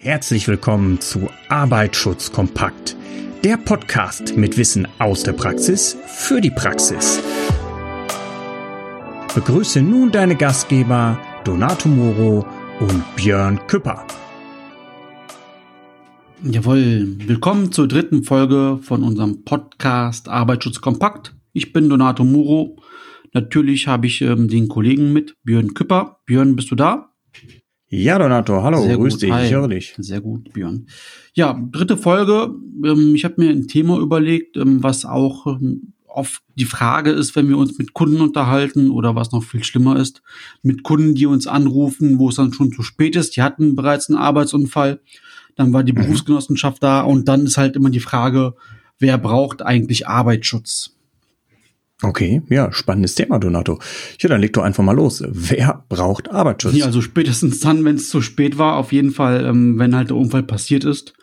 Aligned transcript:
Herzlich 0.00 0.46
willkommen 0.46 1.00
zu 1.00 1.28
Arbeitsschutz 1.48 2.30
kompakt, 2.30 2.96
der 3.42 3.56
Podcast 3.56 4.36
mit 4.36 4.56
Wissen 4.56 4.86
aus 5.00 5.24
der 5.24 5.32
Praxis 5.32 5.96
für 6.06 6.40
die 6.40 6.52
Praxis. 6.52 7.20
Begrüße 9.34 9.82
nun 9.82 10.12
deine 10.12 10.36
Gastgeber 10.36 11.20
Donato 11.42 11.88
Moro 11.88 12.46
und 12.78 13.16
Björn 13.16 13.58
Küpper. 13.66 14.06
Jawohl, 16.44 17.16
willkommen 17.26 17.72
zur 17.72 17.88
dritten 17.88 18.22
Folge 18.22 18.78
von 18.80 19.02
unserem 19.02 19.42
Podcast 19.42 20.28
Arbeitsschutz 20.28 20.80
kompakt. 20.80 21.34
Ich 21.52 21.72
bin 21.72 21.88
Donato 21.88 22.22
Muro. 22.22 22.76
Natürlich 23.32 23.88
habe 23.88 24.06
ich 24.06 24.22
ähm, 24.22 24.46
den 24.46 24.68
Kollegen 24.68 25.12
mit, 25.12 25.34
Björn 25.42 25.74
Küpper. 25.74 26.20
Björn, 26.24 26.54
bist 26.54 26.70
du 26.70 26.76
da? 26.76 27.12
Ja, 27.90 28.18
Donato, 28.18 28.62
hallo, 28.62 28.82
Sehr 28.82 28.96
grüß 28.96 29.14
gut, 29.14 29.22
dich, 29.22 29.32
hi. 29.32 29.46
ich 29.46 29.52
höre 29.52 29.68
dich. 29.68 29.94
Sehr 29.96 30.20
gut, 30.20 30.52
Björn. 30.52 30.86
Ja, 31.32 31.58
dritte 31.72 31.96
Folge. 31.96 32.54
Ähm, 32.84 33.14
ich 33.14 33.24
habe 33.24 33.34
mir 33.38 33.50
ein 33.50 33.66
Thema 33.66 33.98
überlegt, 33.98 34.56
ähm, 34.58 34.82
was 34.82 35.06
auch 35.06 35.46
ähm, 35.46 35.94
oft 36.06 36.42
die 36.56 36.66
Frage 36.66 37.10
ist, 37.12 37.34
wenn 37.34 37.48
wir 37.48 37.56
uns 37.56 37.78
mit 37.78 37.94
Kunden 37.94 38.20
unterhalten 38.20 38.90
oder 38.90 39.14
was 39.14 39.32
noch 39.32 39.42
viel 39.42 39.64
schlimmer 39.64 39.96
ist, 39.98 40.22
mit 40.62 40.82
Kunden, 40.82 41.14
die 41.14 41.26
uns 41.26 41.46
anrufen, 41.46 42.18
wo 42.18 42.28
es 42.28 42.34
dann 42.36 42.52
schon 42.52 42.72
zu 42.72 42.82
spät 42.82 43.16
ist. 43.16 43.36
Die 43.36 43.42
hatten 43.42 43.74
bereits 43.74 44.10
einen 44.10 44.18
Arbeitsunfall, 44.18 45.00
dann 45.56 45.72
war 45.72 45.82
die 45.82 45.92
Mhm. 45.92 46.02
Berufsgenossenschaft 46.02 46.82
da 46.82 47.00
und 47.00 47.26
dann 47.28 47.44
ist 47.46 47.56
halt 47.56 47.74
immer 47.76 47.90
die 47.90 48.00
Frage, 48.00 48.54
wer 48.98 49.16
braucht 49.16 49.62
eigentlich 49.62 50.06
Arbeitsschutz? 50.08 50.97
Okay, 52.02 52.42
ja, 52.48 52.72
spannendes 52.72 53.16
Thema, 53.16 53.40
Donato. 53.40 53.80
Ja, 54.20 54.28
dann 54.28 54.40
leg 54.40 54.52
doch 54.52 54.62
einfach 54.62 54.84
mal 54.84 54.92
los. 54.92 55.22
Wer 55.26 55.84
braucht 55.88 56.30
Arbeitsschutz? 56.30 56.76
Ja, 56.76 56.86
also 56.86 57.00
spätestens 57.00 57.58
dann, 57.58 57.84
wenn 57.84 57.96
es 57.96 58.08
zu 58.08 58.22
spät 58.22 58.56
war, 58.56 58.76
auf 58.76 58.92
jeden 58.92 59.10
Fall, 59.10 59.44
ähm, 59.44 59.78
wenn 59.78 59.96
halt 59.96 60.10
der 60.10 60.16
Unfall 60.16 60.44
passiert 60.44 60.84
ist 60.84 61.14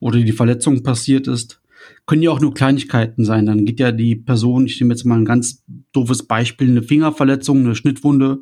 oder 0.00 0.18
die 0.18 0.32
Verletzung 0.32 0.82
passiert 0.82 1.28
ist, 1.28 1.60
können 2.06 2.22
ja 2.22 2.30
auch 2.30 2.40
nur 2.40 2.52
Kleinigkeiten 2.52 3.24
sein. 3.24 3.46
Dann 3.46 3.64
geht 3.64 3.78
ja 3.78 3.92
die 3.92 4.16
Person, 4.16 4.66
ich 4.66 4.80
nehme 4.80 4.94
jetzt 4.94 5.04
mal 5.04 5.18
ein 5.18 5.24
ganz 5.24 5.62
doofes 5.92 6.24
Beispiel, 6.24 6.68
eine 6.68 6.82
Fingerverletzung, 6.82 7.60
eine 7.60 7.76
Schnittwunde. 7.76 8.40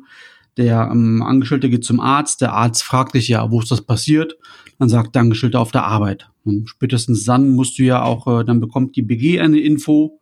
Der 0.57 0.89
ähm, 0.91 1.21
Angestellte 1.21 1.69
geht 1.69 1.83
zum 1.83 1.99
Arzt, 1.99 2.41
der 2.41 2.53
Arzt 2.53 2.83
fragt 2.83 3.13
dich 3.13 3.27
ja, 3.27 3.51
wo 3.51 3.59
ist 3.59 3.71
das 3.71 3.81
passiert? 3.81 4.35
Dann 4.79 4.89
sagt 4.89 5.13
der 5.13 5.21
Angestellte 5.21 5.59
auf 5.59 5.71
der 5.71 5.85
Arbeit. 5.85 6.29
Und 6.43 6.69
spätestens 6.69 7.23
dann 7.23 7.51
musst 7.51 7.77
du 7.77 7.83
ja 7.83 8.03
auch, 8.03 8.27
äh, 8.27 8.43
dann 8.43 8.59
bekommt 8.59 8.95
die 8.95 9.03
BG 9.03 9.39
eine 9.39 9.59
Info, 9.59 10.19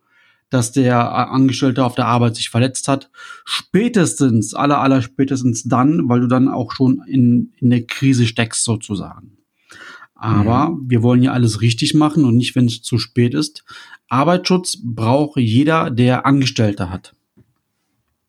dass 0.52 0.72
der 0.72 1.32
Angestellte 1.32 1.84
auf 1.84 1.96
der 1.96 2.06
Arbeit 2.06 2.36
sich 2.36 2.50
verletzt 2.50 2.88
hat. 2.88 3.10
Spätestens, 3.46 4.54
aller, 4.54 4.80
aller 4.80 5.02
spätestens 5.02 5.64
dann, 5.64 6.08
weil 6.10 6.20
du 6.20 6.28
dann 6.28 6.50
auch 6.50 6.74
schon 6.74 7.02
in, 7.08 7.54
in 7.58 7.72
der 7.72 7.84
Krise 7.84 8.28
steckst 8.28 8.64
sozusagen. 8.64 9.38
Aber 10.14 10.78
wir 10.86 11.02
wollen 11.02 11.24
ja 11.24 11.32
alles 11.32 11.62
richtig 11.62 11.96
machen 11.96 12.26
und 12.26 12.36
nicht, 12.36 12.56
wenn 12.56 12.66
es 12.66 12.84
zu 12.84 13.00
spät 13.00 13.34
ist. 13.34 13.64
Arbeitsschutz 14.10 14.78
braucht 14.84 15.40
jeder, 15.40 15.90
der 15.90 16.26
Angestellte 16.26 16.92
hat. 16.92 17.16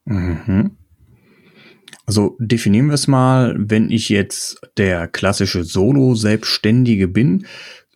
Mhm. 0.04 0.70
Also 2.06 2.36
definieren 2.38 2.86
wir 2.86 2.94
es 2.94 3.08
mal, 3.08 3.54
wenn 3.58 3.90
ich 3.90 4.08
jetzt 4.08 4.60
der 4.76 5.08
klassische 5.08 5.64
Solo-Selbstständige 5.64 7.08
bin, 7.08 7.46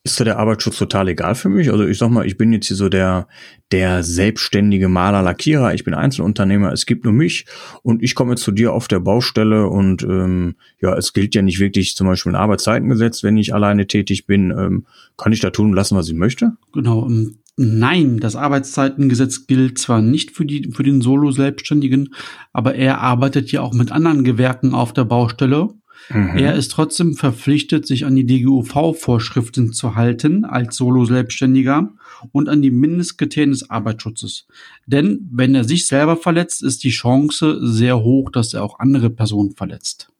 ist 0.07 0.21
da 0.21 0.25
der 0.25 0.39
Arbeitsschutz 0.39 0.79
total 0.79 1.09
egal 1.09 1.35
für 1.35 1.49
mich. 1.49 1.71
Also 1.71 1.85
ich 1.85 1.99
sag 1.99 2.11
mal, 2.11 2.27
ich 2.27 2.37
bin 2.37 2.53
jetzt 2.53 2.69
hier 2.69 2.77
so 2.77 2.89
der, 2.89 3.27
der 3.73 4.03
selbstständige 4.03 4.89
Maler, 4.89 5.23
Lackierer, 5.23 5.75
ich 5.75 5.85
bin 5.85 5.95
Einzelunternehmer, 5.95 6.73
es 6.73 6.87
gibt 6.87 7.05
nur 7.05 7.12
mich 7.12 7.47
und 7.83 8.03
ich 8.03 8.15
komme 8.15 8.37
zu 8.37 8.53
dir 8.53 8.73
auf 8.73 8.89
der 8.89 9.01
Baustelle 9.01 9.67
und 9.67 10.03
ähm, 10.05 10.55
ja, 10.81 10.97
es 10.97 11.12
gilt 11.12 11.34
ja 11.34 11.43
nicht 11.43 11.59
wirklich 11.59 11.97
zum 11.97 12.07
Beispiel 12.07 12.33
ein 12.33 12.37
Arbeitszeitengesetz, 12.37 13.23
wenn 13.23 13.37
ich 13.37 13.53
alleine 13.53 13.87
tätig 13.87 14.27
bin, 14.27 14.51
ähm, 14.51 14.87
kann 15.17 15.33
ich 15.33 15.41
da 15.41 15.51
tun 15.51 15.73
lassen, 15.73 15.97
was 15.97 16.09
ich 16.09 16.15
möchte? 16.15 16.53
Genau. 16.73 17.07
ähm, 17.07 17.39
Nein, 17.59 18.19
das 18.19 18.37
Arbeitszeitengesetz 18.37 19.47
gilt 19.47 19.79
zwar 19.79 20.03
nicht 20.03 20.33
für, 20.33 20.44
die, 20.44 20.71
für 20.75 20.83
den 20.83 21.00
Solo-Selbstständigen, 21.00 22.15
aber 22.53 22.75
er 22.75 23.00
arbeitet 23.00 23.50
ja 23.50 23.62
auch 23.62 23.73
mit 23.73 23.93
anderen 23.93 24.25
Gewerken 24.25 24.75
auf 24.75 24.93
der 24.93 25.05
Baustelle. 25.05 25.71
Mhm. 26.09 26.37
Er 26.37 26.55
ist 26.55 26.71
trotzdem 26.71 27.15
verpflichtet, 27.15 27.87
sich 27.87 28.05
an 28.05 28.17
die 28.17 28.27
DGUV-Vorschriften 28.27 29.73
zu 29.73 29.95
halten 29.95 30.45
als 30.45 30.77
Solo-Selbstständiger 30.77 31.93
und 32.33 32.49
an 32.49 32.62
die 32.62 32.71
Mindestkriterien 32.71 33.51
des 33.51 33.71
Arbeitsschutzes. 33.71 34.47
Denn 34.87 35.29
wenn 35.31 35.55
er 35.55 35.65
sich 35.65 35.87
selber 35.87 36.17
verletzt, 36.17 36.62
ist 36.62 36.85
die 36.85 36.91
Chance 36.91 37.59
sehr 37.62 38.01
hoch, 38.01 38.31
dass 38.31 38.55
er 38.55 38.62
auch 38.62 38.79
andere 38.79 39.11
Personen 39.11 39.53
verletzt. 39.53 40.11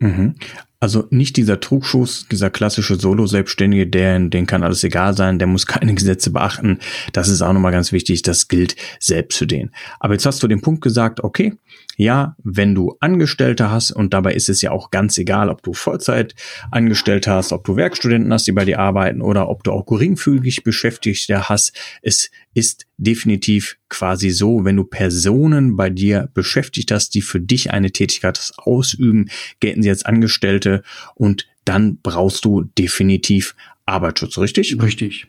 Mhm. 0.00 0.34
Also 0.80 1.08
nicht 1.10 1.36
dieser 1.36 1.58
Trugschuss, 1.58 2.26
dieser 2.30 2.50
klassische 2.50 2.94
Solo-Selbstständige, 2.94 3.88
der, 3.88 4.20
den 4.20 4.46
kann 4.46 4.62
alles 4.62 4.84
egal 4.84 5.16
sein, 5.16 5.40
der 5.40 5.48
muss 5.48 5.66
keine 5.66 5.94
Gesetze 5.94 6.30
beachten. 6.30 6.78
Das 7.12 7.28
ist 7.28 7.42
auch 7.42 7.52
nochmal 7.52 7.72
ganz 7.72 7.90
wichtig, 7.90 8.22
das 8.22 8.46
gilt 8.46 8.76
selbst 9.00 9.38
für 9.38 9.46
den. 9.46 9.72
Aber 9.98 10.14
jetzt 10.14 10.26
hast 10.26 10.42
du 10.42 10.46
den 10.46 10.60
Punkt 10.60 10.80
gesagt, 10.80 11.24
okay, 11.24 11.54
ja, 11.98 12.36
wenn 12.44 12.76
du 12.76 12.96
Angestellte 13.00 13.72
hast, 13.72 13.90
und 13.90 14.14
dabei 14.14 14.32
ist 14.32 14.48
es 14.48 14.62
ja 14.62 14.70
auch 14.70 14.92
ganz 14.92 15.18
egal, 15.18 15.50
ob 15.50 15.64
du 15.64 15.72
Vollzeit 15.72 16.36
Angestellte 16.70 17.32
hast, 17.32 17.50
ob 17.50 17.64
du 17.64 17.74
Werkstudenten 17.74 18.32
hast, 18.32 18.46
die 18.46 18.52
bei 18.52 18.64
dir 18.64 18.78
arbeiten, 18.78 19.20
oder 19.20 19.48
ob 19.48 19.64
du 19.64 19.72
auch 19.72 19.84
geringfügig 19.84 20.62
Beschäftigte 20.62 21.48
hast, 21.48 21.72
es 22.00 22.30
ist 22.54 22.86
definitiv 22.98 23.78
quasi 23.88 24.30
so, 24.30 24.64
wenn 24.64 24.76
du 24.76 24.84
Personen 24.84 25.76
bei 25.76 25.90
dir 25.90 26.30
beschäftigt 26.34 26.92
hast, 26.92 27.16
die 27.16 27.20
für 27.20 27.40
dich 27.40 27.72
eine 27.72 27.90
Tätigkeit 27.90 28.52
ausüben, 28.58 29.28
gelten 29.58 29.82
sie 29.82 29.90
als 29.90 30.04
Angestellte 30.04 30.84
und 31.16 31.48
dann 31.64 31.98
brauchst 32.00 32.44
du 32.44 32.62
definitiv 32.62 33.56
Arbeitsschutz, 33.86 34.38
richtig? 34.38 34.80
Richtig. 34.80 35.26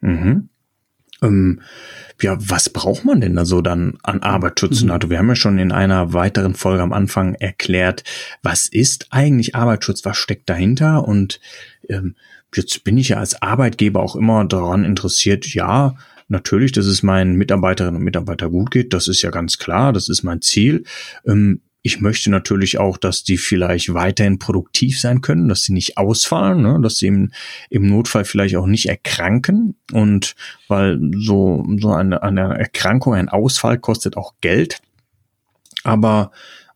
Mhm. 0.00 0.48
Ähm, 1.22 1.60
ja, 2.20 2.36
was 2.38 2.70
braucht 2.70 3.04
man 3.04 3.20
denn 3.20 3.36
da 3.36 3.44
so 3.44 3.60
dann 3.60 3.98
an 4.02 4.22
Arbeitsschutz? 4.22 4.82
Mhm. 4.82 4.88
NATO? 4.88 5.10
Wir 5.10 5.18
haben 5.18 5.28
ja 5.28 5.36
schon 5.36 5.58
in 5.58 5.72
einer 5.72 6.12
weiteren 6.12 6.54
Folge 6.54 6.82
am 6.82 6.92
Anfang 6.92 7.34
erklärt, 7.34 8.04
was 8.42 8.66
ist 8.66 9.08
eigentlich 9.10 9.54
Arbeitsschutz, 9.54 10.04
was 10.04 10.16
steckt 10.16 10.48
dahinter? 10.48 11.06
Und 11.06 11.40
ähm, 11.88 12.16
jetzt 12.54 12.84
bin 12.84 12.98
ich 12.98 13.10
ja 13.10 13.18
als 13.18 13.40
Arbeitgeber 13.42 14.00
auch 14.00 14.16
immer 14.16 14.44
daran 14.44 14.84
interessiert, 14.84 15.46
ja, 15.52 15.96
natürlich, 16.28 16.72
dass 16.72 16.86
es 16.86 17.02
meinen 17.02 17.36
Mitarbeiterinnen 17.36 17.96
und 17.96 18.04
Mitarbeitern 18.04 18.50
gut 18.50 18.70
geht, 18.70 18.92
das 18.92 19.08
ist 19.08 19.22
ja 19.22 19.30
ganz 19.30 19.58
klar, 19.58 19.92
das 19.92 20.08
ist 20.08 20.22
mein 20.22 20.42
Ziel. 20.42 20.84
Ähm, 21.26 21.60
ich 21.86 22.00
möchte 22.00 22.32
natürlich 22.32 22.80
auch, 22.80 22.96
dass 22.96 23.22
die 23.22 23.36
vielleicht 23.36 23.94
weiterhin 23.94 24.40
produktiv 24.40 24.98
sein 24.98 25.20
können, 25.20 25.46
dass 25.46 25.62
sie 25.62 25.72
nicht 25.72 25.96
ausfallen, 25.96 26.60
ne? 26.60 26.80
dass 26.82 26.96
sie 26.96 27.06
im, 27.06 27.30
im 27.70 27.86
Notfall 27.86 28.24
vielleicht 28.24 28.56
auch 28.56 28.66
nicht 28.66 28.88
erkranken. 28.88 29.76
Und 29.92 30.34
weil 30.66 30.98
so, 31.16 31.64
so 31.78 31.92
eine, 31.92 32.24
eine 32.24 32.58
Erkrankung, 32.58 33.14
ein 33.14 33.28
Ausfall 33.28 33.78
kostet 33.78 34.16
auch 34.16 34.34
Geld. 34.40 34.80
Aber 35.84 36.32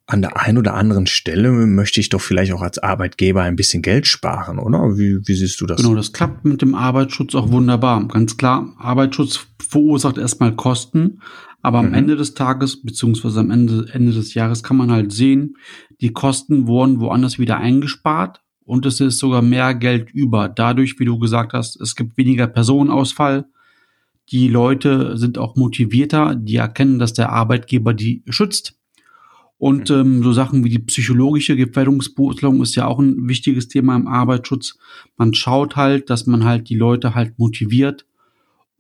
an 0.07 0.23
der 0.23 0.41
einen 0.41 0.59
oder 0.59 0.75
anderen 0.75 1.09
Stelle 1.09 1.51
möchte 1.51 1.99
ich 1.99 2.09
doch 2.09 2.21
vielleicht 2.21 2.53
auch 2.53 2.63
als 2.63 2.79
Arbeitgeber 2.79 3.43
ein 3.43 3.57
bisschen 3.57 3.83
Geld 3.83 4.07
sparen, 4.07 4.61
oder? 4.61 4.97
Wie, 4.97 5.19
wie 5.27 5.35
siehst 5.35 5.61
du 5.61 5.67
das? 5.67 5.83
Genau, 5.83 5.97
das 5.97 6.13
klappt 6.13 6.45
mit 6.45 6.63
dem 6.63 6.77
Arbeitsschutz 6.77 7.35
auch 7.35 7.51
wunderbar. 7.51 8.07
Ganz 8.07 8.37
klar, 8.37 8.73
Arbeitsschutz 8.79 9.47
verursacht 9.71 10.19
erstmal 10.19 10.55
Kosten, 10.57 11.21
aber 11.63 11.79
am 11.79 11.89
Mhm. 11.89 11.95
Ende 11.95 12.17
des 12.17 12.35
Tages, 12.35 12.83
beziehungsweise 12.83 13.41
am 13.41 13.51
Ende, 13.51 13.87
Ende 13.93 14.13
des 14.13 14.35
Jahres 14.35 14.63
kann 14.63 14.77
man 14.77 14.91
halt 14.91 15.13
sehen, 15.13 15.57
die 16.01 16.13
Kosten 16.13 16.67
wurden 16.67 17.01
woanders 17.01 17.39
wieder 17.39 17.59
eingespart 17.59 18.43
und 18.65 18.87
es 18.87 19.01
ist 19.01 19.19
sogar 19.19 19.43
mehr 19.43 19.75
Geld 19.75 20.11
über. 20.11 20.49
Dadurch, 20.49 20.99
wie 20.99 21.05
du 21.05 21.19
gesagt 21.19 21.53
hast, 21.53 21.81
es 21.81 21.95
gibt 21.97 22.17
weniger 22.17 22.47
Personenausfall. 22.47 23.47
Die 24.31 24.49
Leute 24.49 25.17
sind 25.17 25.39
auch 25.39 25.57
motivierter, 25.57 26.35
die 26.35 26.57
erkennen, 26.57 26.99
dass 26.99 27.13
der 27.13 27.31
Arbeitgeber 27.31 27.95
die 27.95 28.23
schützt. 28.29 28.77
Und 29.59 29.91
ähm, 29.91 30.23
so 30.23 30.33
Sachen 30.33 30.65
wie 30.65 30.71
die 30.71 30.79
psychologische 30.79 31.55
Gefährdungsbeurteilung 31.55 32.63
ist 32.63 32.77
ja 32.77 32.87
auch 32.87 32.99
ein 32.99 33.29
wichtiges 33.29 33.69
Thema 33.69 33.95
im 33.95 34.09
Arbeitsschutz. 34.09 34.79
Man 35.19 35.35
schaut 35.35 35.77
halt, 35.77 36.09
dass 36.09 36.27
man 36.27 36.45
halt 36.45 36.71
die 36.71 36.77
Leute 36.77 37.15
halt 37.15 37.39
motiviert. 37.39 38.07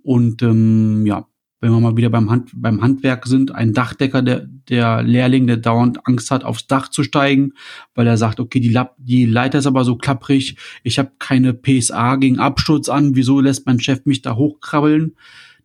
Und 0.02 0.42
ähm, 0.42 1.04
ja, 1.06 1.26
wenn 1.60 1.72
wir 1.72 1.80
mal 1.80 1.96
wieder 1.96 2.08
beim, 2.08 2.30
Hand, 2.30 2.50
beim 2.54 2.80
Handwerk 2.80 3.26
sind, 3.26 3.54
ein 3.54 3.74
Dachdecker, 3.74 4.22
der, 4.22 4.46
der 4.68 5.02
Lehrling, 5.02 5.46
der 5.46 5.58
dauernd 5.58 6.06
Angst 6.06 6.30
hat, 6.30 6.42
aufs 6.42 6.66
Dach 6.66 6.88
zu 6.88 7.02
steigen, 7.02 7.52
weil 7.94 8.06
er 8.06 8.16
sagt, 8.16 8.40
okay, 8.40 8.60
die, 8.60 8.70
Lab, 8.70 8.96
die 8.98 9.26
Leiter 9.26 9.58
ist 9.58 9.66
aber 9.66 9.84
so 9.84 9.96
klapprig, 9.96 10.56
ich 10.82 10.98
habe 10.98 11.12
keine 11.18 11.52
PSA 11.52 12.16
gegen 12.16 12.38
Absturz 12.38 12.88
an, 12.88 13.14
wieso 13.14 13.40
lässt 13.40 13.66
mein 13.66 13.80
Chef 13.80 14.06
mich 14.06 14.22
da 14.22 14.36
hochkrabbeln? 14.36 15.16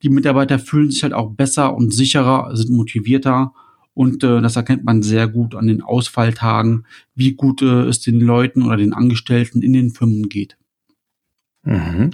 Die 0.04 0.10
Mitarbeiter 0.10 0.60
fühlen 0.60 0.92
sich 0.92 1.04
halt 1.04 1.14
auch 1.14 1.32
besser 1.32 1.74
und 1.74 1.94
sicherer, 1.94 2.56
sind 2.56 2.72
motivierter 2.72 3.54
und 3.94 4.24
äh, 4.26 4.42
das 4.42 4.58
erkennt 4.58 4.84
man 4.84 5.02
sehr 5.02 5.30
gut 5.30 5.56
an 5.56 5.68
den 5.68 5.82
Ausfalltagen, 5.82 6.86
wie 7.16 7.34
gut 7.34 7.62
äh, 7.62 7.84
es 7.86 8.02
den 8.02 8.20
Leuten 8.20 8.62
oder 8.64 8.76
den 8.76 8.92
Angestellten 8.92 9.62
in 9.62 9.72
den 9.72 9.92
Firmen 9.92 10.28
geht. 10.28 10.58
Mhm. 11.66 12.12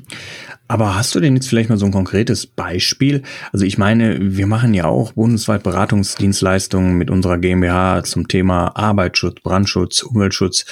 Aber 0.69 0.95
hast 0.95 1.13
du 1.13 1.19
denn 1.19 1.36
jetzt 1.36 1.50
vielleicht 1.50 1.69
mal 1.69 1.77
so 1.77 1.86
ein 1.86 1.92
konkretes 1.92 2.48
Beispiel? 2.48 3.24
Also 3.51 3.65
ich 3.65 3.77
meine, 3.77 4.18
wir 4.38 4.48
machen 4.48 4.74
ja 4.74 4.86
auch 4.86 5.12
bundesweit 5.12 5.63
Beratungsdienstleistungen 5.63 6.98
mit 6.98 7.12
unserer 7.12 7.38
GmbH 7.38 8.03
zum 8.03 8.30
Thema 8.30 8.75
Arbeitsschutz, 8.77 9.42
Brandschutz, 9.42 10.01
Umweltschutz. 10.01 10.65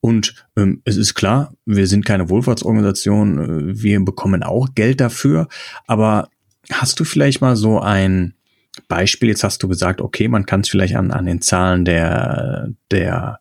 Und 0.00 0.34
ähm, 0.56 0.82
es 0.84 0.98
ist 0.98 1.14
klar, 1.14 1.54
wir 1.64 1.86
sind 1.86 2.04
keine 2.04 2.28
Wohlfahrtsorganisation, 2.28 3.38
äh, 3.70 3.82
wir 3.82 4.04
bekommen 4.04 4.42
auch 4.42 4.68
Geld 4.74 5.00
dafür. 5.00 5.48
Aber 5.86 6.28
hast 6.70 7.00
du 7.00 7.04
vielleicht 7.04 7.40
mal 7.40 7.56
so 7.56 7.80
ein 7.80 8.34
Beispiel? 8.88 9.30
Jetzt 9.30 9.44
hast 9.44 9.62
du 9.62 9.68
gesagt, 9.68 10.02
okay, 10.02 10.28
man 10.28 10.44
kann 10.44 10.60
es 10.60 10.68
vielleicht 10.68 10.96
an, 10.96 11.10
an 11.10 11.24
den 11.24 11.40
Zahlen 11.40 11.86
der, 11.86 12.68
der 12.90 13.40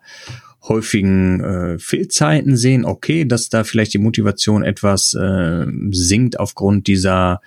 häufigen 0.67 1.41
äh, 1.41 1.79
Fehlzeiten 1.79 2.57
sehen, 2.57 2.85
okay, 2.85 3.25
dass 3.25 3.49
da 3.49 3.63
vielleicht 3.63 3.93
die 3.93 3.99
Motivation 3.99 4.63
etwas 4.63 5.13
äh, 5.13 5.65
sinkt 5.91 6.39
aufgrund 6.39 6.87
dieser 6.87 7.41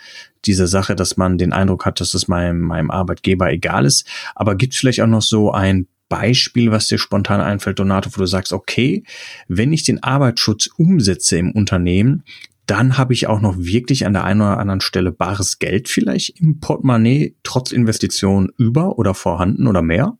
dieser 0.44 0.69
Sache, 0.69 0.94
dass 0.94 1.17
man 1.17 1.37
den 1.37 1.53
Eindruck 1.53 1.85
hat, 1.85 2.00
dass 2.00 2.15
es 2.15 2.29
meinem, 2.29 2.61
meinem 2.61 2.91
Arbeitgeber 2.91 3.50
egal 3.50 3.85
ist. 3.85 4.06
Aber 4.35 4.55
gibt 4.55 4.73
es 4.73 4.79
vielleicht 4.79 5.00
auch 5.00 5.09
noch 5.09 5.23
so 5.23 5.53
ein 5.53 5.88
Beispiel, 6.09 6.70
was 6.70 6.87
dir 6.87 6.99
spontan 6.99 7.41
einfällt, 7.41 7.79
Donato, 7.79 8.11
wo 8.12 8.20
du 8.20 8.26
sagst, 8.26 8.53
okay, 8.53 9.03
wenn 9.47 9.73
ich 9.73 9.82
den 9.82 10.03
Arbeitsschutz 10.03 10.69
umsetze 10.76 11.38
im 11.38 11.53
Unternehmen, 11.53 12.25
dann 12.67 12.99
habe 12.99 13.14
ich 13.14 13.26
auch 13.26 13.41
noch 13.41 13.56
wirklich 13.59 14.06
an 14.06 14.12
der 14.12 14.25
einen 14.25 14.43
oder 14.43 14.59
anderen 14.59 14.81
Stelle 14.81 15.11
bares 15.11 15.59
Geld 15.59 15.88
vielleicht 15.88 16.38
im 16.41 16.61
Portemonnaie 16.61 17.35
trotz 17.43 17.73
Investitionen 17.73 18.50
über 18.59 18.99
oder 18.99 19.14
vorhanden 19.14 19.67
oder 19.67 19.82
mehr? 19.82 20.19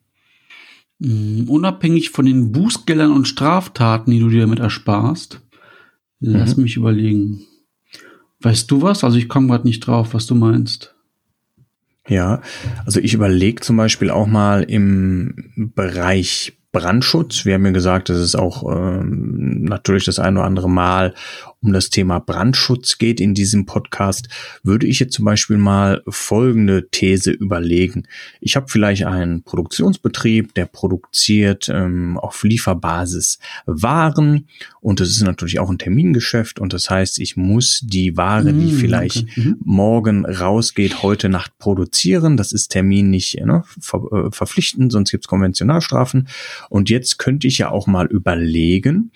Mm, 0.99 1.45
unabhängig 1.49 2.11
von 2.11 2.27
den 2.27 2.53
Bußgeldern 2.53 3.13
und 3.13 3.29
Straftaten, 3.29 4.11
die 4.11 4.21
du 4.21 4.29
dir 4.29 4.41
damit 4.41 4.59
ersparst, 4.59 5.41
lass 6.21 6.57
mhm. 6.57 6.65
mich 6.65 6.77
überlegen. 6.77 7.43
Weißt 8.41 8.71
du 8.71 8.83
was? 8.83 9.05
Also 9.05 9.19
ich 9.19 9.29
komme 9.29 9.49
gerade 9.49 9.67
nicht 9.67 9.81
drauf, 9.81 10.15
was 10.15 10.27
du 10.27 10.35
meinst. 10.35 10.95
Ja, 12.09 12.41
also 12.87 13.01
ich 13.01 13.15
überlege 13.15 13.61
zum 13.61 13.77
Beispiel 13.77 14.11
auch 14.11 14.27
mal 14.27 14.63
im 14.63 15.53
Bereich 15.75 16.59
Brandschutz. 16.73 17.45
Wir 17.45 17.55
haben 17.55 17.67
ja 17.67 17.73
gesagt, 17.73 18.09
dass 18.09 18.19
es 18.19 18.35
auch 18.35 18.63
ähm, 18.71 19.65
natürlich 19.65 20.05
das 20.05 20.19
ein 20.19 20.37
oder 20.37 20.47
andere 20.47 20.71
Mal 20.71 21.15
um 21.61 21.73
das 21.73 21.91
Thema 21.91 22.21
Brandschutz 22.21 22.99
geht 22.99 23.21
in 23.21 23.35
diesem 23.35 23.67
Podcast, 23.67 24.29
würde 24.63 24.87
ich 24.87 25.01
jetzt 25.01 25.15
zum 25.15 25.25
Beispiel 25.25 25.59
mal 25.59 26.03
folgende 26.09 26.89
These 26.91 27.33
überlegen. 27.33 28.07
Ich 28.41 28.57
habe 28.57 28.69
vielleicht 28.69 29.05
einen 29.05 29.43
Produktionsbetrieb, 29.43 30.55
der 30.55 30.67
produziert 30.67 31.69
ähm, 31.69 32.17
auf 32.19 32.43
Lieferbasis 32.45 33.39
Waren 33.67 34.47
und 34.81 35.01
das 35.01 35.09
ist 35.09 35.23
natürlich 35.23 35.59
auch 35.59 35.71
ein 35.71 35.79
Termingeschäft 35.79 36.61
und 36.61 36.73
das 36.73 36.91
heißt, 36.91 37.19
ich 37.19 37.37
muss 37.37 37.81
die 37.83 38.17
Ware, 38.17 38.53
die 38.53 38.73
mmh, 38.73 38.79
vielleicht 38.79 39.29
okay. 39.29 39.41
Mhm. 39.41 39.57
morgen 39.65 40.27
rausgeht, 40.27 41.03
heute 41.03 41.29
Nacht 41.29 41.59
produzieren. 41.59 42.37
Das 42.37 42.53
ist 42.53 42.69
Termin 42.69 43.11
nicht 43.11 43.35
ne, 43.45 43.65
ver 43.81 44.01
äh, 44.13 44.31
verpflichtend, 44.31 44.93
sonst 44.93 45.11
gibt's 45.11 45.27
Konventionalstrafen. 45.27 46.29
Und 46.71 46.91
jetzt 46.91 47.19
könnte 47.19 47.47
ich 47.47 47.59
ja 47.59 47.71
auch 47.71 47.87
mal 47.87 48.07
überlegen, 48.07 49.11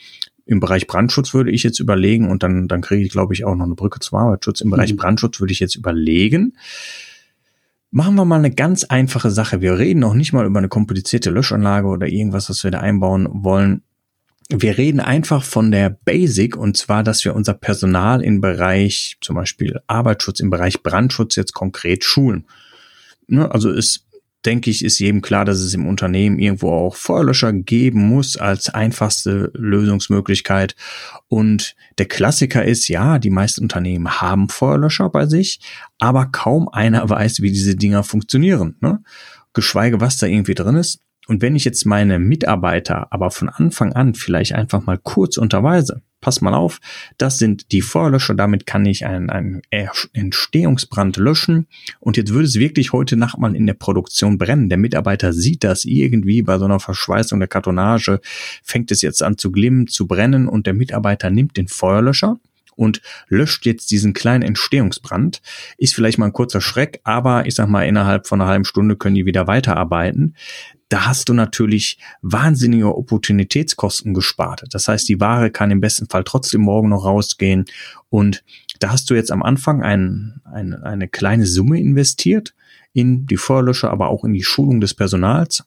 im 0.44 0.60
Bereich 0.60 0.86
Brandschutz 0.86 1.34
würde 1.34 1.50
ich 1.50 1.62
jetzt 1.62 1.80
überlegen, 1.80 2.30
und 2.30 2.42
dann, 2.42 2.68
dann 2.68 2.80
kriege 2.80 3.04
ich, 3.04 3.10
glaube 3.10 3.34
ich, 3.34 3.44
auch 3.44 3.54
noch 3.54 3.64
eine 3.64 3.74
Brücke 3.74 4.00
zum 4.00 4.18
Arbeitsschutz. 4.18 4.60
Im 4.60 4.70
Bereich 4.70 4.92
mhm. 4.92 4.96
Brandschutz 4.96 5.40
würde 5.40 5.52
ich 5.52 5.60
jetzt 5.60 5.76
überlegen, 5.76 6.54
machen 7.90 8.14
wir 8.14 8.24
mal 8.24 8.38
eine 8.38 8.50
ganz 8.50 8.84
einfache 8.84 9.30
Sache. 9.30 9.60
Wir 9.60 9.78
reden 9.78 10.00
noch 10.00 10.14
nicht 10.14 10.32
mal 10.32 10.46
über 10.46 10.58
eine 10.58 10.68
komplizierte 10.68 11.30
Löschanlage 11.30 11.86
oder 11.86 12.08
irgendwas, 12.08 12.48
was 12.50 12.64
wir 12.64 12.70
da 12.70 12.80
einbauen 12.80 13.28
wollen. 13.30 13.82
Wir 14.48 14.76
reden 14.76 15.00
einfach 15.00 15.44
von 15.44 15.70
der 15.70 15.90
Basic 15.90 16.56
und 16.56 16.76
zwar, 16.76 17.02
dass 17.02 17.24
wir 17.24 17.34
unser 17.34 17.54
Personal 17.54 18.22
im 18.22 18.40
Bereich 18.40 19.16
zum 19.20 19.36
Beispiel 19.36 19.80
Arbeitsschutz, 19.86 20.40
im 20.40 20.50
Bereich 20.50 20.82
Brandschutz 20.82 21.36
jetzt 21.36 21.54
konkret 21.54 22.04
schulen. 22.04 22.46
Ne, 23.28 23.50
also 23.50 23.70
es 23.70 24.04
denke 24.44 24.70
ich, 24.70 24.84
ist 24.84 24.98
jedem 24.98 25.22
klar, 25.22 25.44
dass 25.44 25.60
es 25.60 25.74
im 25.74 25.86
Unternehmen 25.86 26.38
irgendwo 26.38 26.70
auch 26.72 26.96
Feuerlöscher 26.96 27.52
geben 27.52 28.00
muss 28.08 28.36
als 28.36 28.68
einfachste 28.68 29.50
Lösungsmöglichkeit. 29.54 30.74
Und 31.28 31.74
der 31.98 32.06
Klassiker 32.06 32.64
ist, 32.64 32.88
ja, 32.88 33.18
die 33.18 33.30
meisten 33.30 33.62
Unternehmen 33.62 34.20
haben 34.20 34.48
Feuerlöscher 34.48 35.08
bei 35.10 35.26
sich, 35.26 35.60
aber 35.98 36.26
kaum 36.26 36.68
einer 36.68 37.08
weiß, 37.08 37.40
wie 37.40 37.52
diese 37.52 37.76
Dinger 37.76 38.02
funktionieren. 38.02 38.76
Ne? 38.80 39.02
Geschweige, 39.52 40.00
was 40.00 40.18
da 40.18 40.26
irgendwie 40.26 40.54
drin 40.54 40.76
ist. 40.76 41.00
Und 41.28 41.40
wenn 41.40 41.54
ich 41.54 41.64
jetzt 41.64 41.84
meine 41.86 42.18
Mitarbeiter 42.18 43.12
aber 43.12 43.30
von 43.30 43.48
Anfang 43.48 43.92
an 43.92 44.14
vielleicht 44.14 44.54
einfach 44.54 44.84
mal 44.84 44.98
kurz 44.98 45.36
unterweise, 45.36 46.02
pass 46.22 46.40
mal 46.40 46.54
auf, 46.54 46.80
das 47.19 47.36
sind 47.36 47.72
die 47.72 47.82
Feuerlöscher, 47.82 48.34
damit 48.34 48.64
kann 48.64 48.86
ich 48.86 49.04
einen, 49.04 49.28
einen 49.28 49.60
Entstehungsbrand 50.14 51.19
löschen. 51.19 51.66
Und 52.00 52.16
jetzt 52.16 52.32
würde 52.32 52.46
es 52.46 52.54
wirklich 52.54 52.94
heute 52.94 53.16
Nacht 53.16 53.36
mal 53.38 53.54
in 53.54 53.66
der 53.66 53.74
Produktion 53.74 54.38
brennen. 54.38 54.70
Der 54.70 54.78
Mitarbeiter 54.78 55.34
sieht 55.34 55.64
das 55.64 55.84
irgendwie 55.84 56.40
bei 56.40 56.58
so 56.58 56.64
einer 56.64 56.80
Verschweißung 56.80 57.40
der 57.40 57.48
Kartonage, 57.48 58.20
fängt 58.62 58.90
es 58.90 59.02
jetzt 59.02 59.22
an 59.22 59.36
zu 59.36 59.52
glimmen, 59.52 59.88
zu 59.88 60.06
brennen 60.06 60.48
und 60.48 60.66
der 60.66 60.74
Mitarbeiter 60.74 61.28
nimmt 61.28 61.58
den 61.58 61.69
Feuerlöscher 61.69 62.38
und 62.75 63.02
löscht 63.28 63.66
jetzt 63.66 63.90
diesen 63.90 64.14
kleinen 64.14 64.42
Entstehungsbrand. 64.42 65.42
Ist 65.76 65.94
vielleicht 65.94 66.18
mal 66.18 66.26
ein 66.26 66.32
kurzer 66.32 66.60
Schreck, 66.60 67.00
aber 67.04 67.46
ich 67.46 67.56
sag 67.56 67.68
mal, 67.68 67.86
innerhalb 67.86 68.26
von 68.26 68.40
einer 68.40 68.48
halben 68.48 68.64
Stunde 68.64 68.96
können 68.96 69.16
die 69.16 69.26
wieder 69.26 69.46
weiterarbeiten 69.46 70.36
da 70.92 71.06
hast 71.06 71.30
du 71.30 71.32
natürlich 71.32 71.96
wahnsinnige 72.20 72.94
Opportunitätskosten 72.94 74.12
gespart. 74.12 74.64
Das 74.70 74.88
heißt, 74.88 75.08
die 75.08 75.20
Ware 75.20 75.50
kann 75.50 75.70
im 75.70 75.80
besten 75.80 76.06
Fall 76.06 76.22
trotzdem 76.22 76.60
morgen 76.60 76.90
noch 76.90 77.06
rausgehen. 77.06 77.64
Und 78.10 78.44
da 78.78 78.90
hast 78.90 79.08
du 79.08 79.14
jetzt 79.14 79.32
am 79.32 79.42
Anfang 79.42 79.82
ein, 79.82 80.42
ein, 80.44 80.74
eine 80.74 81.08
kleine 81.08 81.46
Summe 81.46 81.80
investiert 81.80 82.54
in 82.92 83.26
die 83.26 83.38
Vorlöscher, 83.38 83.90
aber 83.90 84.08
auch 84.08 84.22
in 84.24 84.34
die 84.34 84.44
Schulung 84.44 84.82
des 84.82 84.92
Personals. 84.92 85.64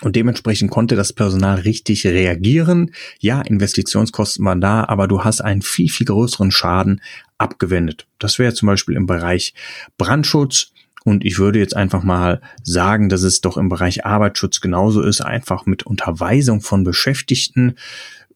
Und 0.00 0.16
dementsprechend 0.16 0.70
konnte 0.70 0.96
das 0.96 1.12
Personal 1.12 1.60
richtig 1.60 2.06
reagieren. 2.06 2.92
Ja, 3.18 3.42
Investitionskosten 3.42 4.42
waren 4.46 4.62
da, 4.62 4.84
aber 4.84 5.06
du 5.06 5.22
hast 5.22 5.42
einen 5.42 5.60
viel, 5.60 5.90
viel 5.90 6.06
größeren 6.06 6.50
Schaden 6.50 7.02
abgewendet. 7.36 8.06
Das 8.18 8.38
wäre 8.38 8.54
zum 8.54 8.68
Beispiel 8.68 8.96
im 8.96 9.06
Bereich 9.06 9.52
Brandschutz 9.98 10.72
und 11.06 11.24
ich 11.24 11.38
würde 11.38 11.60
jetzt 11.60 11.76
einfach 11.76 12.02
mal 12.02 12.40
sagen, 12.64 13.08
dass 13.08 13.22
es 13.22 13.40
doch 13.40 13.56
im 13.56 13.68
Bereich 13.68 14.04
Arbeitsschutz 14.04 14.60
genauso 14.60 15.02
ist, 15.02 15.20
einfach 15.20 15.64
mit 15.64 15.84
Unterweisung 15.84 16.60
von 16.60 16.82
Beschäftigten. 16.82 17.76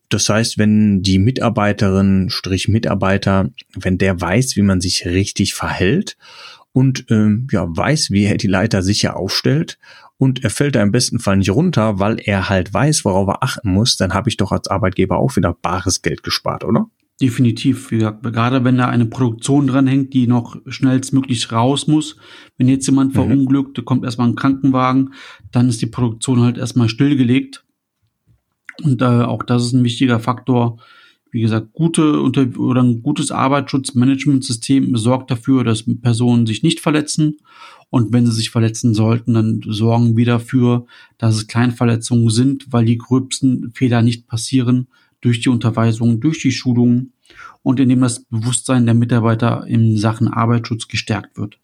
Das 0.08 0.28
heißt, 0.28 0.56
wenn 0.56 1.02
die 1.02 1.18
Mitarbeiterin, 1.18 2.30
Strich 2.30 2.68
Mitarbeiter, 2.68 3.50
wenn 3.74 3.98
der 3.98 4.20
weiß, 4.20 4.54
wie 4.54 4.62
man 4.62 4.80
sich 4.80 5.04
richtig 5.04 5.54
verhält 5.54 6.16
und 6.70 7.06
ähm, 7.10 7.48
ja 7.50 7.66
weiß, 7.68 8.12
wie 8.12 8.26
er 8.26 8.36
die 8.36 8.46
Leiter 8.46 8.82
sicher 8.82 9.16
aufstellt 9.16 9.76
und 10.16 10.44
er 10.44 10.50
fällt 10.50 10.76
da 10.76 10.82
im 10.82 10.92
besten 10.92 11.18
Fall 11.18 11.38
nicht 11.38 11.50
runter, 11.50 11.98
weil 11.98 12.20
er 12.24 12.48
halt 12.48 12.72
weiß, 12.72 13.04
worauf 13.04 13.26
er 13.26 13.42
achten 13.42 13.72
muss, 13.72 13.96
dann 13.96 14.14
habe 14.14 14.28
ich 14.28 14.36
doch 14.36 14.52
als 14.52 14.68
Arbeitgeber 14.68 15.18
auch 15.18 15.34
wieder 15.34 15.54
bares 15.60 16.02
Geld 16.02 16.22
gespart, 16.22 16.62
oder? 16.62 16.86
Definitiv, 17.20 17.90
wie 17.90 17.98
gesagt, 17.98 18.22
gerade 18.22 18.64
wenn 18.64 18.78
da 18.78 18.88
eine 18.88 19.04
Produktion 19.04 19.66
dranhängt, 19.66 20.14
die 20.14 20.26
noch 20.26 20.56
schnellstmöglich 20.66 21.52
raus 21.52 21.86
muss. 21.86 22.16
Wenn 22.56 22.68
jetzt 22.68 22.86
jemand 22.86 23.10
mhm. 23.10 23.14
verunglückt, 23.14 23.84
kommt 23.84 24.04
erstmal 24.04 24.28
ein 24.28 24.36
Krankenwagen, 24.36 25.12
dann 25.52 25.68
ist 25.68 25.82
die 25.82 25.86
Produktion 25.86 26.40
halt 26.40 26.56
erstmal 26.56 26.88
stillgelegt. 26.88 27.62
Und 28.82 29.02
äh, 29.02 29.04
auch 29.04 29.42
das 29.42 29.66
ist 29.66 29.74
ein 29.74 29.84
wichtiger 29.84 30.18
Faktor. 30.18 30.78
Wie 31.30 31.42
gesagt, 31.42 31.74
gute 31.74 32.20
unter 32.20 32.46
oder 32.58 32.82
ein 32.82 33.02
gutes 33.02 33.30
Arbeitsschutzmanagementsystem 33.30 34.96
sorgt 34.96 35.30
dafür, 35.30 35.62
dass 35.62 35.84
Personen 36.00 36.46
sich 36.46 36.62
nicht 36.62 36.80
verletzen. 36.80 37.36
Und 37.90 38.14
wenn 38.14 38.24
sie 38.24 38.32
sich 38.32 38.48
verletzen 38.48 38.94
sollten, 38.94 39.34
dann 39.34 39.60
sorgen 39.66 40.16
wir 40.16 40.24
dafür, 40.24 40.86
dass 41.18 41.34
es 41.34 41.48
Kleinverletzungen 41.48 42.30
sind, 42.30 42.72
weil 42.72 42.86
die 42.86 42.98
gröbsten 42.98 43.72
Fehler 43.74 44.00
nicht 44.00 44.26
passieren 44.26 44.88
durch 45.20 45.40
die 45.40 45.48
Unterweisung, 45.48 46.20
durch 46.20 46.40
die 46.40 46.52
Schulungen 46.52 47.12
und 47.62 47.80
indem 47.80 48.00
das 48.00 48.20
Bewusstsein 48.24 48.86
der 48.86 48.94
Mitarbeiter 48.94 49.64
in 49.66 49.96
Sachen 49.96 50.28
Arbeitsschutz 50.28 50.88
gestärkt 50.88 51.36
wird. 51.36 51.58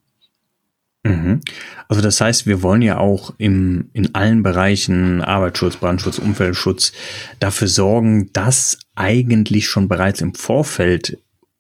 Mhm. 1.05 1.41
Also 1.89 2.03
das 2.03 2.21
heißt, 2.21 2.47
wir 2.47 2.63
wollen 2.63 2.83
ja 2.83 2.99
auch 2.99 3.35
im, 3.39 3.91
in 3.93 4.15
allen 4.15 4.43
Bereichen 4.43 5.23
Arbeitsschutz, 5.23 5.77
Brandschutz, 5.77 6.19
Umweltschutz 6.19 6.93
dafür 7.39 7.69
sorgen, 7.69 8.31
dass 8.33 8.79
eigentlich 8.95 9.67
schon 9.67 9.89
bereits 9.89 10.21
im 10.21 10.35
Vorfeld 10.35 11.19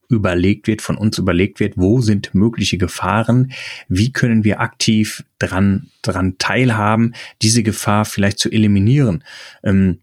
überlegt 0.08 0.68
wird, 0.68 0.82
von 0.82 0.96
uns 0.96 1.18
überlegt 1.18 1.58
wird, 1.58 1.76
wo 1.76 2.00
sind 2.00 2.34
mögliche 2.34 2.78
Gefahren, 2.78 3.52
wie 3.88 4.12
können 4.12 4.44
wir 4.44 4.60
aktiv 4.60 5.24
dran, 5.38 5.88
dran 6.02 6.36
teilhaben, 6.38 7.14
diese 7.42 7.62
Gefahr 7.62 8.04
vielleicht 8.04 8.38
zu 8.38 8.50
eliminieren. 8.50 9.24
Ähm, 9.64 9.98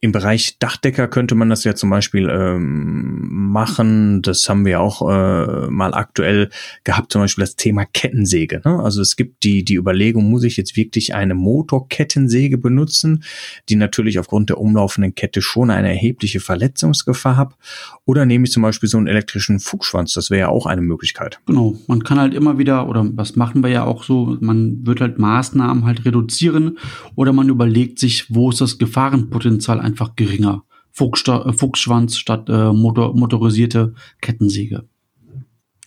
im 0.00 0.12
Bereich 0.12 0.58
Dachdecker 0.60 1.08
könnte 1.08 1.34
man 1.34 1.48
das 1.48 1.64
ja 1.64 1.74
zum 1.74 1.90
Beispiel 1.90 2.28
ähm, 2.30 3.28
machen. 3.50 4.22
Das 4.22 4.48
haben 4.48 4.64
wir 4.64 4.80
auch 4.80 5.02
äh, 5.02 5.68
mal 5.68 5.92
aktuell 5.92 6.50
gehabt, 6.84 7.12
zum 7.12 7.22
Beispiel 7.22 7.42
das 7.42 7.56
Thema 7.56 7.84
Kettensäge. 7.84 8.60
Ne? 8.64 8.78
Also 8.80 9.00
es 9.02 9.16
gibt 9.16 9.42
die, 9.42 9.64
die 9.64 9.74
Überlegung, 9.74 10.30
muss 10.30 10.44
ich 10.44 10.56
jetzt 10.56 10.76
wirklich 10.76 11.16
eine 11.16 11.34
Motorkettensäge 11.34 12.58
benutzen, 12.58 13.24
die 13.68 13.74
natürlich 13.74 14.20
aufgrund 14.20 14.50
der 14.50 14.58
umlaufenden 14.58 15.16
Kette 15.16 15.42
schon 15.42 15.70
eine 15.70 15.88
erhebliche 15.88 16.38
Verletzungsgefahr 16.38 17.36
hat. 17.36 17.56
Oder 18.04 18.24
nehme 18.24 18.44
ich 18.44 18.52
zum 18.52 18.62
Beispiel 18.62 18.88
so 18.88 18.98
einen 18.98 19.08
elektrischen 19.08 19.58
Fuchsschwanz, 19.58 20.14
das 20.14 20.30
wäre 20.30 20.40
ja 20.40 20.48
auch 20.48 20.66
eine 20.66 20.82
Möglichkeit. 20.82 21.40
Genau, 21.46 21.76
man 21.88 22.04
kann 22.04 22.20
halt 22.20 22.34
immer 22.34 22.56
wieder, 22.56 22.88
oder 22.88 23.04
was 23.14 23.34
machen 23.34 23.64
wir 23.64 23.70
ja 23.70 23.84
auch 23.84 24.04
so, 24.04 24.36
man 24.40 24.86
wird 24.86 25.00
halt 25.00 25.18
Maßnahmen 25.18 25.84
halt 25.84 26.04
reduzieren 26.04 26.78
oder 27.16 27.32
man 27.32 27.48
überlegt 27.48 27.98
sich, 27.98 28.32
wo 28.32 28.50
ist 28.50 28.60
das 28.60 28.78
Gefahrenpotenzial 28.78 29.87
einfach 29.88 30.14
geringer. 30.16 30.64
Fuchssta 30.92 31.46
äh, 31.46 31.52
Fuchsschwanz 31.52 32.16
statt 32.16 32.48
äh, 32.48 32.72
motor 32.72 33.16
motorisierte 33.16 33.94
Kettensäge. 34.20 34.84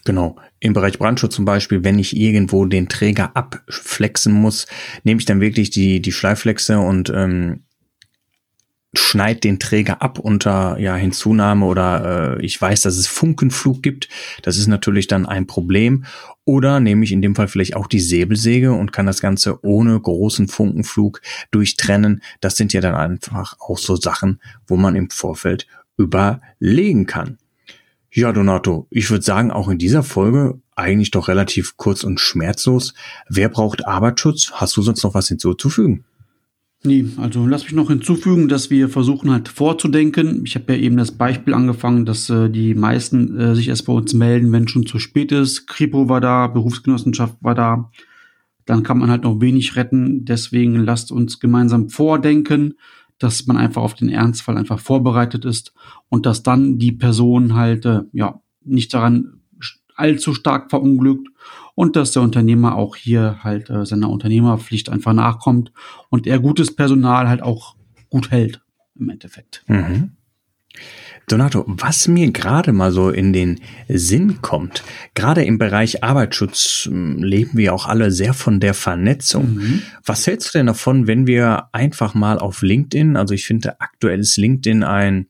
Genau. 0.04 0.36
Im 0.60 0.74
Bereich 0.74 0.98
Brandschutz 0.98 1.36
zum 1.36 1.46
Beispiel, 1.46 1.84
wenn 1.84 2.00
ich 2.00 2.16
irgendwo 2.18 2.66
den 2.66 2.90
Träger 2.90 3.36
abflexen 3.36 4.34
muss, 4.34 4.66
nehme 5.04 5.20
ich 5.20 5.26
dann 5.26 5.42
wirklich 5.42 5.70
die, 5.70 6.02
die 6.02 6.12
Schleifflexe 6.12 6.80
und 6.80 7.12
ähm, 7.14 7.64
schneid 8.94 9.44
den 9.44 9.60
Träger 9.60 10.02
ab 10.02 10.20
unter 10.20 10.78
ja, 10.78 10.96
Hinzunahme 10.96 11.66
oder 11.66 12.38
äh, 12.38 12.46
ich 12.46 12.62
weiß, 12.62 12.82
dass 12.82 12.98
es 12.98 13.08
Funkenflug 13.08 13.82
gibt. 13.82 14.10
Das 14.42 14.58
ist 14.58 14.68
natürlich 14.68 15.08
dann 15.08 15.26
ein 15.26 15.48
Problem. 15.48 16.06
Oder 16.44 16.80
nehme 16.80 17.06
ich 17.06 17.12
in 17.12 17.22
dem 17.22 17.36
Fall 17.36 17.48
vielleicht 17.48 17.76
auch 17.76 17.88
die 17.88 18.00
Säbelsäge 18.00 18.74
und 18.74 18.92
kann 18.92 19.06
das 19.06 19.22
Ganze 19.22 19.64
ohne 19.64 20.00
großen 20.00 20.48
Funkenflug 20.48 21.22
durchtrennen. 21.52 22.22
Das 22.42 22.58
sind 22.58 22.74
ja 22.74 22.82
dann 22.82 22.96
einfach 22.96 23.56
auch 23.60 23.78
so 23.78 23.96
Sachen, 23.96 24.42
wo 24.68 24.76
man 24.76 24.96
im 24.96 25.10
Vorfeld 25.10 25.68
überlegen 25.98 27.06
kann. 27.06 27.38
Ja, 28.14 28.34
Donato, 28.34 28.88
ich 28.90 29.10
würde 29.10 29.24
sagen, 29.24 29.52
auch 29.52 29.70
in 29.70 29.78
dieser 29.78 30.04
Folge 30.04 30.60
eigentlich 30.76 31.12
doch 31.12 31.30
relativ 31.30 31.78
kurz 31.78 32.04
und 32.04 32.20
schmerzlos. 32.20 32.94
Wer 33.30 33.48
braucht 33.48 33.88
Arbeitsschutz? 33.88 34.52
Hast 34.54 34.76
du 34.76 34.82
sonst 34.82 35.04
noch 35.04 35.14
was 35.14 35.30
hinzuzufügen? 35.30 36.04
Nee, 36.84 37.06
also 37.18 37.46
lass 37.46 37.64
mich 37.64 37.74
noch 37.74 37.90
hinzufügen, 37.90 38.48
dass 38.48 38.72
wir 38.72 38.90
versuchen 38.90 39.30
halt 39.30 39.50
vorzudenken. 39.50 40.44
Ich 40.46 40.56
habe 40.56 40.74
ja 40.74 40.80
eben 40.80 40.98
das 40.98 41.12
Beispiel 41.12 41.54
angefangen, 41.54 42.06
dass 42.06 42.28
äh, 42.32 42.50
die 42.50 42.74
meisten 42.74 43.38
äh, 43.38 43.56
sich 43.56 43.68
erst 43.68 43.86
bei 43.86 43.94
uns 43.94 44.16
melden, 44.16 44.52
wenn 44.52 44.68
schon 44.68 44.88
zu 44.88 44.98
spät 44.98 45.32
ist. 45.32 45.68
Kripo 45.68 46.10
war 46.10 46.22
da, 46.22 46.48
Berufsgenossenschaft 46.48 47.36
war 47.42 47.54
da. 47.54 47.92
Dann 48.66 48.82
kann 48.82 48.98
man 48.98 49.12
halt 49.12 49.24
noch 49.24 49.42
wenig 49.42 49.76
retten. 49.76 50.26
Deswegen 50.26 50.76
lasst 50.76 51.12
uns 51.12 51.40
gemeinsam 51.40 51.90
vordenken, 51.90 52.74
dass 53.20 53.46
man 53.46 53.58
einfach 53.58 53.84
auf 53.84 53.94
den 53.94 54.10
Ernstfall 54.10 54.58
einfach 54.58 54.80
vorbereitet 54.80 55.46
ist 55.46 55.74
und 56.10 56.26
dass 56.26 56.42
dann 56.42 56.80
die 56.80 56.94
Person 56.94 57.54
halt 57.54 57.86
äh, 57.86 58.02
ja 58.12 58.42
nicht 58.66 58.92
daran 58.92 59.42
allzu 59.96 60.34
stark 60.34 60.72
verunglückt 60.72 61.28
und 61.76 61.96
dass 61.96 62.12
der 62.12 62.22
Unternehmer 62.22 62.76
auch 62.76 62.96
hier 62.96 63.40
halt 63.44 63.70
äh, 63.70 63.86
seiner 63.86 64.10
Unternehmerpflicht 64.10 64.90
einfach 64.90 65.14
nachkommt 65.14 65.72
und 66.10 66.28
er 66.28 66.40
gutes 66.40 66.76
Personal 66.76 67.28
halt 67.28 67.42
auch 67.42 67.76
gut 68.10 68.32
hält 68.32 68.62
im 68.96 69.10
Endeffekt. 69.10 69.64
Mhm. 69.68 70.12
Donato, 71.28 71.64
was 71.68 72.08
mir 72.08 72.32
gerade 72.32 72.74
mal 72.74 72.92
so 72.92 73.10
in 73.10 73.32
den 73.32 73.62
Sinn 73.88 74.42
kommt, 74.42 74.84
gerade 75.14 75.44
im 75.44 75.58
Bereich 75.58 76.04
Arbeitsschutz 76.04 76.88
hm, 76.90 77.24
leben 77.24 77.58
wir 77.58 77.74
auch 77.74 77.86
alle 77.86 78.12
sehr 78.12 78.34
von 78.34 78.60
der 78.60 78.74
Vernetzung. 78.74 79.56
Mhm. 79.56 79.82
Was 80.04 80.28
hältst 80.28 80.54
du 80.54 80.58
denn 80.58 80.66
davon, 80.66 81.08
wenn 81.08 81.28
wir 81.28 81.70
einfach 81.72 82.14
mal 82.14 82.38
auf 82.38 82.62
LinkedIn, 82.62 83.16
also 83.16 83.34
ich 83.34 83.46
finde 83.46 83.80
aktuell 83.80 84.20
ist 84.20 84.38
LinkedIn 84.38 84.84
ein, 84.84 85.28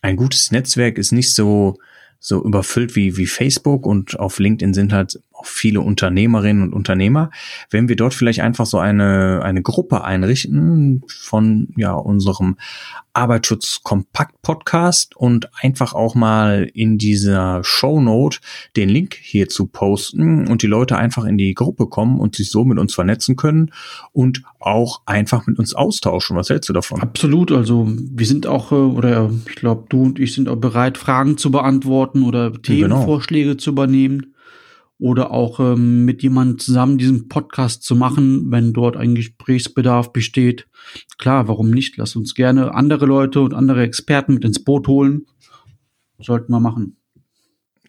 ein 0.00 0.16
gutes 0.16 0.52
Netzwerk, 0.52 0.98
ist 0.98 1.12
nicht 1.12 1.34
so, 1.34 1.78
so 2.20 2.44
überfüllt 2.44 2.94
wie, 2.94 3.16
wie 3.16 3.26
Facebook 3.26 3.84
und 3.86 4.18
auf 4.20 4.38
LinkedIn 4.38 4.74
sind 4.74 4.92
halt 4.92 5.20
auch 5.42 5.46
viele 5.46 5.80
Unternehmerinnen 5.80 6.62
und 6.62 6.72
Unternehmer, 6.72 7.30
wenn 7.70 7.88
wir 7.88 7.96
dort 7.96 8.14
vielleicht 8.14 8.40
einfach 8.40 8.66
so 8.66 8.78
eine, 8.78 9.40
eine 9.42 9.62
Gruppe 9.62 10.04
einrichten 10.04 11.02
von 11.08 11.68
ja, 11.76 11.94
unserem 11.94 12.56
Arbeitsschutz 13.12 13.80
Kompakt 13.82 14.40
Podcast 14.42 15.16
und 15.16 15.50
einfach 15.60 15.92
auch 15.92 16.14
mal 16.14 16.70
in 16.72 16.96
dieser 16.96 17.62
Shownote 17.62 18.38
den 18.76 18.88
Link 18.88 19.14
hierzu 19.20 19.66
posten 19.66 20.48
und 20.48 20.62
die 20.62 20.66
Leute 20.66 20.96
einfach 20.96 21.24
in 21.24 21.36
die 21.36 21.52
Gruppe 21.54 21.88
kommen 21.88 22.20
und 22.20 22.36
sich 22.36 22.50
so 22.50 22.64
mit 22.64 22.78
uns 22.78 22.94
vernetzen 22.94 23.36
können 23.36 23.72
und 24.12 24.42
auch 24.60 25.02
einfach 25.04 25.46
mit 25.46 25.58
uns 25.58 25.74
austauschen. 25.74 26.36
Was 26.36 26.48
hältst 26.48 26.68
du 26.68 26.72
davon? 26.72 27.02
Absolut. 27.02 27.52
Also 27.52 27.86
wir 27.86 28.26
sind 28.26 28.46
auch, 28.46 28.72
äh, 28.72 28.76
oder 28.76 29.30
ich 29.46 29.56
glaube, 29.56 29.84
du 29.88 30.04
und 30.04 30.18
ich 30.18 30.34
sind 30.34 30.48
auch 30.48 30.56
bereit, 30.56 30.96
Fragen 30.96 31.36
zu 31.36 31.50
beantworten 31.50 32.22
oder 32.22 32.50
genau. 32.50 32.62
Themenvorschläge 32.62 33.50
genau. 33.50 33.58
zu 33.58 33.70
übernehmen 33.70 34.31
oder 34.98 35.30
auch 35.30 35.58
ähm, 35.60 36.04
mit 36.04 36.22
jemandem 36.22 36.58
zusammen 36.58 36.98
diesen 36.98 37.28
Podcast 37.28 37.82
zu 37.82 37.96
machen, 37.96 38.50
wenn 38.50 38.72
dort 38.72 38.96
ein 38.96 39.14
Gesprächsbedarf 39.14 40.12
besteht. 40.12 40.68
Klar, 41.18 41.48
warum 41.48 41.70
nicht? 41.70 41.96
Lass 41.96 42.14
uns 42.14 42.34
gerne 42.34 42.74
andere 42.74 43.06
Leute 43.06 43.40
und 43.40 43.54
andere 43.54 43.82
Experten 43.82 44.34
mit 44.34 44.44
ins 44.44 44.62
Boot 44.62 44.86
holen. 44.88 45.26
Sollten 46.20 46.52
wir 46.52 46.60
machen. 46.60 46.96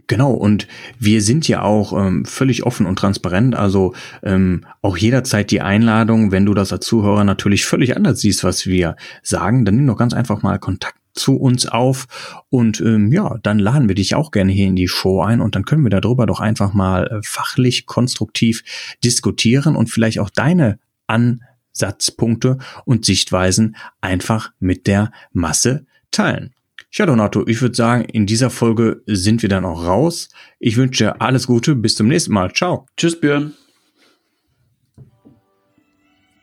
Genau, 0.07 0.31
und 0.31 0.67
wir 0.99 1.21
sind 1.21 1.47
ja 1.47 1.61
auch 1.61 1.93
ähm, 1.93 2.25
völlig 2.25 2.65
offen 2.65 2.85
und 2.85 2.97
transparent. 2.97 3.55
Also 3.55 3.93
ähm, 4.21 4.65
auch 4.81 4.97
jederzeit 4.97 5.49
die 5.51 5.61
Einladung, 5.61 6.31
wenn 6.31 6.45
du 6.45 6.53
das 6.53 6.73
als 6.73 6.85
Zuhörer 6.85 7.23
natürlich 7.23 7.65
völlig 7.65 7.95
anders 7.95 8.19
siehst, 8.19 8.43
was 8.43 8.65
wir 8.65 8.95
sagen, 9.21 9.65
dann 9.65 9.75
nimm 9.75 9.87
doch 9.87 9.97
ganz 9.97 10.13
einfach 10.13 10.41
mal 10.41 10.59
Kontakt 10.59 11.02
zu 11.13 11.37
uns 11.37 11.65
auf 11.65 12.43
und 12.49 12.81
ähm, 12.81 13.11
ja, 13.11 13.37
dann 13.43 13.59
laden 13.59 13.87
wir 13.87 13.95
dich 13.95 14.15
auch 14.15 14.31
gerne 14.31 14.51
hier 14.51 14.67
in 14.67 14.75
die 14.75 14.87
Show 14.87 15.21
ein 15.21 15.41
und 15.41 15.55
dann 15.55 15.65
können 15.65 15.83
wir 15.83 15.89
darüber 15.89 16.25
doch 16.25 16.39
einfach 16.39 16.73
mal 16.73 17.07
äh, 17.07 17.19
fachlich 17.23 17.85
konstruktiv 17.85 18.63
diskutieren 19.03 19.75
und 19.75 19.89
vielleicht 19.89 20.19
auch 20.19 20.29
deine 20.29 20.79
Ansatzpunkte 21.07 22.57
und 22.85 23.05
Sichtweisen 23.05 23.75
einfach 24.01 24.51
mit 24.59 24.87
der 24.87 25.11
Masse 25.31 25.85
teilen. 26.11 26.53
Ja, 26.91 27.07
Donato, 27.07 27.47
ich 27.47 27.61
würde 27.61 27.75
sagen, 27.75 28.03
in 28.03 28.27
dieser 28.27 28.51
Folge 28.51 29.01
sind 29.07 29.41
wir 29.41 29.49
dann 29.49 29.65
auch 29.65 29.83
raus. 29.83 30.29
Ich 30.59 30.77
wünsche 30.77 31.05
dir 31.05 31.21
alles 31.21 31.47
Gute, 31.47 31.75
bis 31.75 31.95
zum 31.95 32.07
nächsten 32.07 32.33
Mal. 32.33 32.53
Ciao. 32.53 32.85
Tschüss, 32.97 33.19
Björn. 33.19 33.53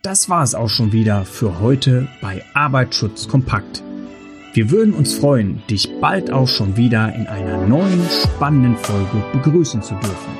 Das 0.02 0.28
war 0.28 0.42
es 0.42 0.54
auch 0.54 0.70
schon 0.70 0.92
wieder 0.92 1.24
für 1.24 1.60
heute 1.60 2.08
bei 2.20 2.42
Arbeitsschutz 2.54 3.28
kompakt. 3.28 3.84
Wir 4.52 4.70
würden 4.70 4.94
uns 4.94 5.14
freuen, 5.14 5.62
dich 5.70 5.88
bald 6.00 6.32
auch 6.32 6.48
schon 6.48 6.76
wieder 6.76 7.14
in 7.14 7.28
einer 7.28 7.66
neuen 7.68 8.02
spannenden 8.10 8.76
Folge 8.76 9.22
begrüßen 9.32 9.80
zu 9.80 9.94
dürfen. 9.94 10.34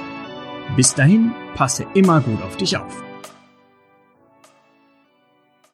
Bis 0.77 0.95
dahin, 0.95 1.31
passe 1.55 1.87
immer 1.95 2.21
gut 2.21 2.43
auf 2.43 2.57
dich 2.57 2.77
auf. 2.77 3.10